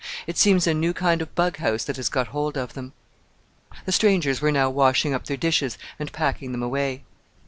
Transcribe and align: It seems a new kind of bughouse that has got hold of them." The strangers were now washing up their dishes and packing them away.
It 0.25 0.35
seems 0.35 0.65
a 0.65 0.73
new 0.73 0.93
kind 0.95 1.21
of 1.21 1.35
bughouse 1.35 1.85
that 1.85 1.97
has 1.97 2.09
got 2.09 2.29
hold 2.29 2.57
of 2.57 2.73
them." 2.73 2.93
The 3.85 3.91
strangers 3.91 4.41
were 4.41 4.51
now 4.51 4.67
washing 4.71 5.13
up 5.13 5.25
their 5.25 5.37
dishes 5.37 5.77
and 5.99 6.11
packing 6.11 6.53
them 6.53 6.63
away. 6.63 7.03